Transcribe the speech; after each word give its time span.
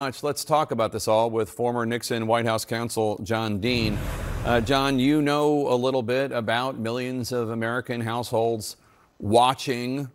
much. 0.00 0.22
Let's 0.22 0.44
talk 0.44 0.70
about 0.70 0.92
this 0.92 1.08
all 1.08 1.28
with 1.28 1.50
former 1.50 1.84
Nixon 1.84 2.28
White 2.28 2.46
House 2.46 2.64
counsel 2.64 3.18
John 3.24 3.58
Dean. 3.58 3.98
Uh, 4.44 4.60
John, 4.60 5.00
you 5.00 5.20
know 5.20 5.66
a 5.66 5.74
little 5.74 6.04
bit 6.04 6.30
about 6.30 6.78
millions 6.78 7.32
of 7.32 7.50
American 7.50 8.00
households 8.00 8.76
watching 9.18 10.08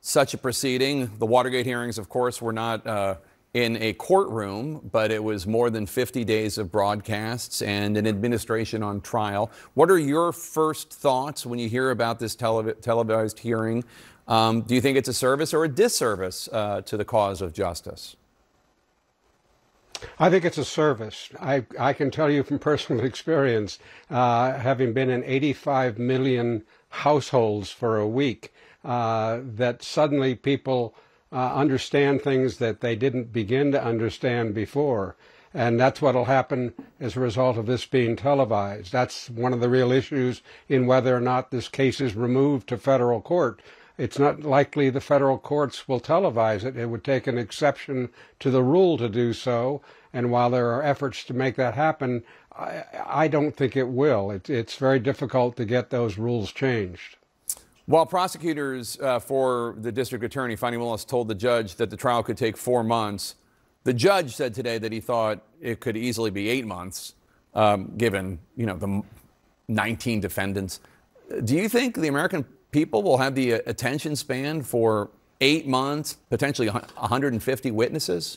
such 0.00 0.32
a 0.32 0.38
proceeding. 0.38 1.10
The 1.18 1.26
Watergate 1.26 1.66
hearings, 1.66 1.98
of 1.98 2.08
course, 2.08 2.40
were 2.40 2.54
not 2.54 2.86
uh, 2.86 3.16
in 3.52 3.76
a 3.76 3.92
courtroom, 3.92 4.88
but 4.90 5.10
it 5.10 5.22
was 5.22 5.46
more 5.46 5.68
than 5.68 5.84
50 5.84 6.24
days 6.24 6.56
of 6.56 6.72
broadcasts 6.72 7.60
and 7.60 7.98
an 7.98 8.06
administration 8.06 8.82
on 8.82 9.02
trial. 9.02 9.50
What 9.74 9.90
are 9.90 9.98
your 9.98 10.32
first 10.32 10.90
thoughts 10.90 11.44
when 11.44 11.58
you 11.58 11.68
hear 11.68 11.90
about 11.90 12.18
this 12.18 12.34
tele 12.34 12.72
televised 12.72 13.40
hearing? 13.40 13.84
Um, 14.28 14.62
do 14.62 14.74
you 14.74 14.80
think 14.80 14.96
it's 14.96 15.10
a 15.10 15.14
service 15.14 15.52
or 15.52 15.64
a 15.64 15.68
disservice 15.68 16.48
uh, 16.50 16.80
to 16.80 16.96
the 16.96 17.04
cause 17.04 17.42
of 17.42 17.52
justice? 17.52 18.16
I 20.18 20.30
think 20.30 20.44
it's 20.44 20.58
a 20.58 20.64
service. 20.64 21.28
I, 21.40 21.64
I 21.78 21.92
can 21.92 22.10
tell 22.10 22.30
you 22.30 22.42
from 22.42 22.58
personal 22.70 23.04
experience, 23.04 23.78
uh, 24.10 24.52
having 24.52 24.92
been 24.92 25.10
in 25.10 25.24
85 25.24 25.98
million 25.98 26.64
households 26.90 27.70
for 27.70 27.98
a 27.98 28.08
week, 28.08 28.52
uh, 28.84 29.40
that 29.42 29.82
suddenly 29.82 30.34
people 30.34 30.94
uh, 31.32 31.54
understand 31.54 32.22
things 32.22 32.58
that 32.58 32.80
they 32.80 32.96
didn't 32.96 33.32
begin 33.32 33.72
to 33.72 33.82
understand 33.82 34.54
before. 34.54 35.16
And 35.52 35.80
that's 35.80 36.02
what 36.02 36.14
will 36.14 36.26
happen 36.26 36.74
as 37.00 37.16
a 37.16 37.20
result 37.20 37.56
of 37.56 37.66
this 37.66 37.86
being 37.86 38.14
televised. 38.14 38.92
That's 38.92 39.30
one 39.30 39.52
of 39.52 39.60
the 39.60 39.70
real 39.70 39.90
issues 39.90 40.42
in 40.68 40.86
whether 40.86 41.16
or 41.16 41.20
not 41.20 41.50
this 41.50 41.68
case 41.68 42.00
is 42.00 42.14
removed 42.14 42.68
to 42.68 42.76
federal 42.76 43.20
court 43.20 43.62
it's 43.98 44.18
not 44.18 44.42
likely 44.42 44.90
the 44.90 45.00
federal 45.00 45.38
courts 45.38 45.88
will 45.88 46.00
televise 46.00 46.64
it. 46.64 46.76
It 46.76 46.86
would 46.86 47.04
take 47.04 47.26
an 47.26 47.38
exception 47.38 48.10
to 48.40 48.50
the 48.50 48.62
rule 48.62 48.98
to 48.98 49.08
do 49.08 49.32
so. 49.32 49.80
And 50.12 50.30
while 50.30 50.50
there 50.50 50.70
are 50.72 50.82
efforts 50.82 51.24
to 51.24 51.34
make 51.34 51.56
that 51.56 51.74
happen, 51.74 52.22
I, 52.58 52.84
I 53.06 53.28
don't 53.28 53.56
think 53.56 53.76
it 53.76 53.88
will. 53.88 54.30
It, 54.30 54.50
it's 54.50 54.76
very 54.76 54.98
difficult 54.98 55.56
to 55.56 55.64
get 55.64 55.90
those 55.90 56.18
rules 56.18 56.52
changed. 56.52 57.16
While 57.86 58.04
prosecutors 58.04 58.98
uh, 59.00 59.20
for 59.20 59.76
the 59.78 59.92
district 59.92 60.24
attorney, 60.24 60.56
Fani 60.56 60.76
Willis, 60.76 61.04
told 61.04 61.28
the 61.28 61.34
judge 61.34 61.76
that 61.76 61.88
the 61.88 61.96
trial 61.96 62.22
could 62.22 62.36
take 62.36 62.56
four 62.56 62.82
months, 62.82 63.36
the 63.84 63.94
judge 63.94 64.34
said 64.34 64.54
today 64.54 64.78
that 64.78 64.90
he 64.90 65.00
thought 65.00 65.44
it 65.60 65.78
could 65.78 65.96
easily 65.96 66.30
be 66.30 66.48
eight 66.48 66.66
months, 66.66 67.14
um, 67.54 67.96
given 67.96 68.40
you 68.56 68.66
know 68.66 68.76
the 68.76 69.02
19 69.68 70.20
defendants. 70.20 70.80
Do 71.44 71.54
you 71.54 71.68
think 71.68 71.94
the 71.94 72.08
American 72.08 72.44
people 72.76 73.02
will 73.02 73.16
have 73.16 73.34
the 73.34 73.54
uh, 73.54 73.60
attention 73.64 74.14
span 74.14 74.60
for 74.60 75.08
eight 75.40 75.66
months, 75.66 76.18
potentially 76.28 76.68
150 76.68 77.70
witnesses? 77.70 78.36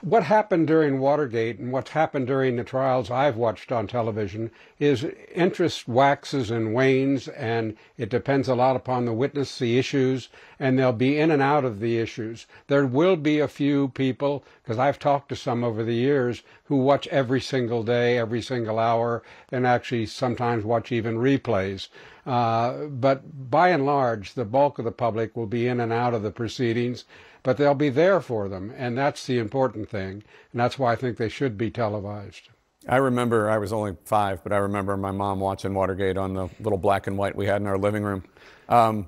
What 0.00 0.22
happened 0.22 0.66
during 0.66 1.00
Watergate 1.00 1.58
and 1.58 1.70
what's 1.70 1.90
happened 1.90 2.26
during 2.26 2.56
the 2.56 2.64
trials 2.64 3.10
I've 3.10 3.36
watched 3.36 3.70
on 3.72 3.86
television 3.86 4.50
is 4.78 5.06
interest 5.34 5.86
waxes 5.86 6.50
and 6.50 6.74
wanes, 6.74 7.28
and 7.28 7.76
it 7.98 8.08
depends 8.08 8.48
a 8.48 8.54
lot 8.54 8.76
upon 8.76 9.04
the 9.04 9.12
witness, 9.12 9.58
the 9.58 9.78
issues, 9.78 10.30
and 10.58 10.78
they'll 10.78 10.92
be 10.92 11.18
in 11.18 11.30
and 11.30 11.42
out 11.42 11.64
of 11.64 11.80
the 11.80 11.98
issues. 11.98 12.46
There 12.68 12.86
will 12.86 13.16
be 13.16 13.38
a 13.38 13.48
few 13.48 13.88
people, 13.88 14.44
because 14.62 14.78
I've 14.78 14.98
talked 14.98 15.28
to 15.30 15.36
some 15.36 15.62
over 15.62 15.82
the 15.82 15.94
years, 15.94 16.42
who 16.64 16.76
watch 16.76 17.06
every 17.08 17.40
single 17.40 17.82
day, 17.82 18.16
every 18.16 18.40
single 18.40 18.78
hour, 18.78 19.22
and 19.52 19.66
actually 19.66 20.06
sometimes 20.06 20.64
watch 20.64 20.90
even 20.90 21.16
replays. 21.16 21.88
Uh, 22.26 22.86
but 22.86 23.50
by 23.50 23.68
and 23.68 23.84
large, 23.84 24.34
the 24.34 24.44
bulk 24.44 24.78
of 24.78 24.84
the 24.84 24.92
public 24.92 25.36
will 25.36 25.46
be 25.46 25.66
in 25.66 25.80
and 25.80 25.92
out 25.92 26.14
of 26.14 26.22
the 26.22 26.30
proceedings 26.30 27.04
but 27.44 27.58
they'll 27.58 27.74
be 27.74 27.90
there 27.90 28.20
for 28.20 28.48
them, 28.48 28.72
and 28.76 28.98
that's 28.98 29.26
the 29.26 29.38
important 29.38 29.88
thing, 29.88 30.24
and 30.50 30.60
that's 30.60 30.78
why 30.78 30.92
I 30.92 30.96
think 30.96 31.18
they 31.18 31.28
should 31.28 31.56
be 31.56 31.70
televised. 31.70 32.48
I 32.88 32.96
remember 32.96 33.48
I 33.50 33.58
was 33.58 33.72
only 33.72 33.96
five, 34.04 34.42
but 34.42 34.52
I 34.52 34.56
remember 34.56 34.96
my 34.96 35.10
mom 35.10 35.40
watching 35.40 35.74
Watergate 35.74 36.16
on 36.16 36.34
the 36.34 36.48
little 36.58 36.78
black 36.78 37.06
and 37.06 37.16
white 37.16 37.36
we 37.36 37.46
had 37.46 37.60
in 37.60 37.66
our 37.66 37.78
living 37.78 38.02
room. 38.02 38.24
Um, 38.68 39.06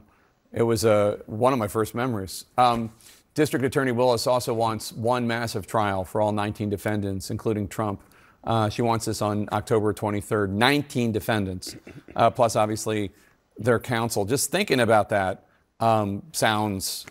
it 0.52 0.62
was 0.62 0.84
uh, 0.84 1.18
one 1.26 1.52
of 1.52 1.58
my 1.58 1.66
first 1.66 1.94
memories. 1.94 2.44
Um, 2.56 2.92
District 3.34 3.64
Attorney 3.64 3.92
Willis 3.92 4.26
also 4.26 4.54
wants 4.54 4.92
one 4.92 5.26
massive 5.26 5.66
trial 5.66 6.04
for 6.04 6.20
all 6.20 6.32
19 6.32 6.70
defendants, 6.70 7.30
including 7.30 7.68
Trump. 7.68 8.02
Uh, 8.46 8.68
she 8.68 8.82
wants 8.82 9.06
this 9.06 9.20
on 9.20 9.48
October 9.52 9.92
23rd. 9.92 10.50
19 10.50 11.12
defendants, 11.12 11.76
uh, 12.14 12.30
plus 12.30 12.54
obviously 12.54 13.10
their 13.58 13.78
counsel. 13.78 14.24
Just 14.24 14.50
thinking 14.50 14.80
about 14.80 15.08
that 15.08 15.44
um, 15.80 16.22
sounds 16.32 17.06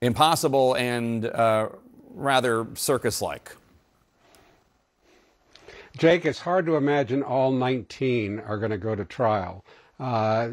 impossible 0.00 0.74
and 0.74 1.26
uh, 1.26 1.68
rather 2.14 2.66
circus 2.74 3.20
like. 3.20 3.54
Jake, 5.96 6.24
it's 6.24 6.38
hard 6.38 6.64
to 6.66 6.76
imagine 6.76 7.22
all 7.22 7.50
19 7.50 8.40
are 8.40 8.56
going 8.56 8.70
to 8.70 8.78
go 8.78 8.94
to 8.94 9.04
trial. 9.04 9.64
Uh, 9.98 10.50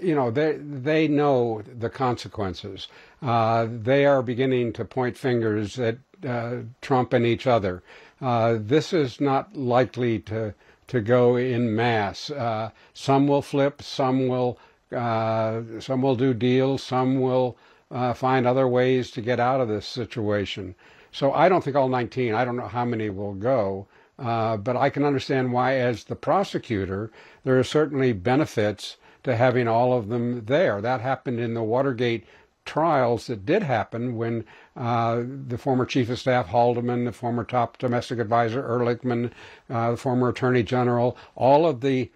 you 0.00 0.14
know, 0.14 0.30
they, 0.30 0.52
they 0.58 1.08
know 1.08 1.62
the 1.78 1.90
consequences. 1.90 2.86
Uh, 3.20 3.66
they 3.68 4.06
are 4.06 4.22
beginning 4.22 4.72
to 4.72 4.84
point 4.84 5.16
fingers 5.16 5.80
at 5.80 5.98
uh, 6.26 6.56
Trump 6.80 7.12
and 7.12 7.26
each 7.26 7.46
other. 7.46 7.82
Uh, 8.20 8.56
this 8.58 8.92
is 8.92 9.20
not 9.20 9.56
likely 9.56 10.18
to, 10.20 10.54
to 10.88 11.00
go 11.00 11.36
in 11.36 11.74
mass. 11.74 12.30
Uh, 12.30 12.70
some 12.94 13.28
will 13.28 13.42
flip, 13.42 13.82
some 13.82 14.28
will, 14.28 14.58
uh, 14.94 15.60
some 15.78 16.02
will 16.02 16.16
do 16.16 16.34
deals, 16.34 16.82
some 16.82 17.20
will 17.20 17.56
uh, 17.90 18.12
find 18.12 18.46
other 18.46 18.66
ways 18.66 19.10
to 19.12 19.20
get 19.20 19.40
out 19.40 19.60
of 19.60 19.68
this 19.68 19.86
situation. 19.86 20.74
So 21.12 21.32
I 21.32 21.48
don't 21.48 21.64
think 21.64 21.76
all 21.76 21.88
19, 21.88 22.34
I 22.34 22.44
don't 22.44 22.56
know 22.56 22.68
how 22.68 22.84
many 22.84 23.08
will 23.08 23.34
go, 23.34 23.86
uh, 24.18 24.56
but 24.56 24.76
I 24.76 24.90
can 24.90 25.04
understand 25.04 25.52
why, 25.52 25.76
as 25.76 26.04
the 26.04 26.16
prosecutor, 26.16 27.10
there 27.44 27.58
are 27.58 27.64
certainly 27.64 28.12
benefits 28.12 28.96
to 29.22 29.36
having 29.36 29.68
all 29.68 29.92
of 29.92 30.08
them 30.08 30.44
there. 30.44 30.80
That 30.80 31.00
happened 31.00 31.40
in 31.40 31.54
the 31.54 31.62
Watergate 31.62 32.26
trials 32.68 33.26
that 33.26 33.46
did 33.46 33.62
happen 33.62 34.14
when 34.14 34.44
uh, 34.76 35.22
the 35.48 35.56
former 35.56 35.86
chief 35.86 36.10
of 36.10 36.18
staff 36.18 36.48
Haldeman, 36.48 37.06
the 37.06 37.12
former 37.12 37.42
top 37.42 37.78
domestic 37.78 38.18
advisor 38.18 38.62
Ehrlichman, 38.62 39.32
uh, 39.70 39.92
the 39.92 39.96
former 39.96 40.28
attorney 40.28 40.62
general, 40.62 41.16
all 41.34 41.66
of 41.66 41.80
the 41.80 42.10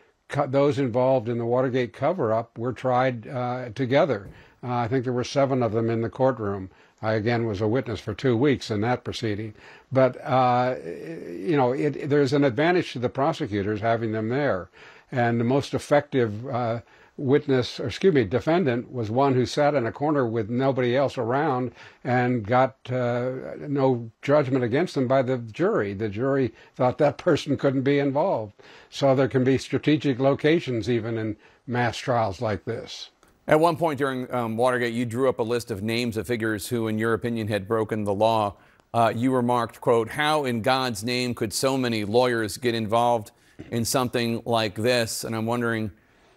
those 0.48 0.78
involved 0.78 1.28
in 1.28 1.36
the 1.38 1.44
Watergate 1.44 1.92
cover-up 1.92 2.56
were 2.56 2.72
tried 2.72 3.26
uh, 3.26 3.68
together. 3.74 4.30
Uh, 4.62 4.76
I 4.76 4.88
think 4.88 5.04
there 5.04 5.12
were 5.12 5.24
seven 5.24 5.62
of 5.62 5.72
them 5.72 5.90
in 5.90 6.00
the 6.00 6.08
courtroom. 6.08 6.70
I 7.02 7.14
again 7.14 7.46
was 7.46 7.60
a 7.60 7.68
witness 7.68 8.00
for 8.00 8.14
two 8.14 8.36
weeks 8.36 8.70
in 8.70 8.80
that 8.82 9.04
proceeding. 9.04 9.54
But, 9.90 10.16
uh, 10.24 10.76
you 10.84 11.56
know, 11.56 11.72
it, 11.72 12.08
there's 12.08 12.32
an 12.32 12.44
advantage 12.44 12.92
to 12.92 12.98
the 12.98 13.08
prosecutors 13.08 13.80
having 13.80 14.12
them 14.12 14.28
there. 14.28 14.70
And 15.10 15.38
the 15.38 15.44
most 15.44 15.74
effective 15.74 16.46
uh, 16.46 16.80
witness, 17.16 17.78
or 17.78 17.86
excuse 17.86 18.14
me, 18.14 18.24
defendant 18.24 18.90
was 18.90 19.10
one 19.10 19.34
who 19.34 19.44
sat 19.44 19.74
in 19.74 19.86
a 19.86 19.92
corner 19.92 20.26
with 20.26 20.48
nobody 20.48 20.96
else 20.96 21.18
around 21.18 21.72
and 22.04 22.46
got 22.46 22.76
uh, 22.90 23.32
no 23.68 24.10
judgment 24.22 24.64
against 24.64 24.94
them 24.94 25.06
by 25.06 25.22
the 25.22 25.38
jury. 25.38 25.94
The 25.94 26.08
jury 26.08 26.52
thought 26.74 26.98
that 26.98 27.18
person 27.18 27.56
couldn't 27.56 27.82
be 27.82 27.98
involved. 27.98 28.54
So 28.90 29.14
there 29.14 29.28
can 29.28 29.44
be 29.44 29.58
strategic 29.58 30.18
locations 30.18 30.88
even 30.88 31.18
in 31.18 31.36
mass 31.66 31.96
trials 31.98 32.40
like 32.40 32.64
this. 32.64 33.10
At 33.46 33.60
one 33.60 33.76
point 33.76 33.98
during 33.98 34.32
um, 34.32 34.56
Watergate, 34.56 34.94
you 34.94 35.04
drew 35.04 35.28
up 35.28 35.38
a 35.38 35.42
list 35.42 35.70
of 35.70 35.82
names 35.82 36.16
of 36.16 36.26
figures 36.26 36.68
who, 36.68 36.88
in 36.88 36.98
your 36.98 37.12
opinion, 37.12 37.48
had 37.48 37.68
broken 37.68 38.04
the 38.04 38.14
law. 38.14 38.54
Uh, 38.94 39.12
you 39.14 39.34
remarked, 39.34 39.80
quote, 39.80 40.10
how 40.10 40.44
in 40.44 40.62
God's 40.62 41.02
name 41.02 41.34
could 41.34 41.52
so 41.52 41.76
many 41.76 42.04
lawyers 42.04 42.56
get 42.56 42.74
involved 42.74 43.32
in 43.70 43.84
something 43.84 44.42
like 44.44 44.76
this? 44.76 45.24
And 45.24 45.34
I'm 45.34 45.46
wondering 45.46 45.90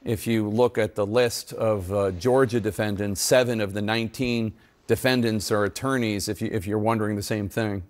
if 0.06 0.28
you 0.28 0.48
look 0.48 0.78
at 0.78 0.94
the 0.94 1.06
list 1.06 1.52
of 1.54 1.92
uh, 1.92 2.12
Georgia 2.12 2.60
defendants, 2.60 3.20
seven 3.20 3.60
of 3.60 3.74
the 3.74 3.82
19 3.82 4.54
defendants 4.88 5.52
are 5.52 5.64
attorneys, 5.64 6.30
if, 6.30 6.42
you, 6.42 6.50
if 6.52 6.68
you're 6.68 6.78
wondering 6.78 7.16
the 7.16 7.24
same 7.24 7.50
thing. 7.50 7.84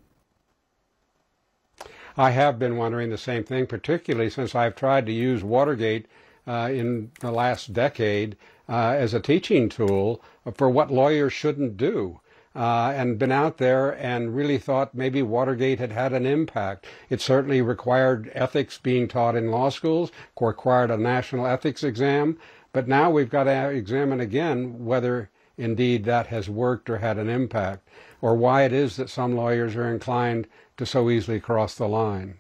I 2.18 2.32
have 2.32 2.58
been 2.58 2.78
wondering 2.78 3.10
the 3.10 3.18
same 3.18 3.44
thing, 3.44 3.68
particularly 3.68 4.30
since 4.30 4.56
I've 4.56 4.76
tried 4.76 5.06
to 5.08 5.12
use 5.12 5.44
Watergate 5.44 6.08
uh, 6.48 6.70
in 6.72 7.12
the 7.20 7.32
last 7.32 7.74
decade 7.74 8.38
uh, 8.70 8.96
as 8.98 9.14
a 9.14 9.20
teaching 9.20 9.68
tool 9.68 10.24
for 10.56 10.70
what 10.70 10.92
lawyers 10.92 11.34
shouldn't 11.34 11.76
do. 11.76 12.22
Uh, 12.56 12.94
and 12.96 13.20
been 13.20 13.34
out 13.34 13.58
there 13.58 13.92
and 14.02 14.34
really 14.34 14.58
thought 14.58 14.96
maybe 14.96 15.22
Watergate 15.22 15.78
had 15.78 15.92
had 15.92 16.14
an 16.14 16.26
impact. 16.26 16.86
It 17.10 17.20
certainly 17.20 17.62
required 17.62 18.32
ethics 18.34 18.78
being 18.78 19.10
taught 19.10 19.36
in 19.36 19.52
law 19.52 19.68
schools, 19.68 20.10
required 20.40 20.90
a 20.90 20.96
national 20.96 21.46
ethics 21.46 21.84
exam, 21.84 22.38
but 22.72 22.88
now 22.88 23.12
we've 23.12 23.30
got 23.30 23.44
to 23.44 23.70
examine 23.72 24.22
again 24.22 24.86
whether 24.86 25.30
indeed 25.58 26.06
that 26.06 26.28
has 26.28 26.50
worked 26.50 26.90
or 26.90 27.00
had 27.00 27.18
an 27.18 27.30
impact, 27.30 27.88
or 28.22 28.36
why 28.36 28.64
it 28.64 28.74
is 28.74 28.96
that 28.98 29.10
some 29.10 29.36
lawyers 29.36 29.76
are 29.76 29.94
inclined 29.94 30.48
to 30.78 30.86
so 30.86 31.10
easily 31.10 31.40
cross 31.40 31.76
the 31.76 31.88
line. 31.88 32.36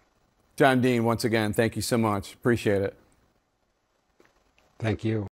John 0.55 0.81
Dean, 0.81 1.03
once 1.03 1.23
again, 1.23 1.53
thank 1.53 1.75
you 1.75 1.81
so 1.81 1.97
much. 1.97 2.33
Appreciate 2.33 2.81
it. 2.81 2.95
Thank 4.79 5.03
you. 5.03 5.23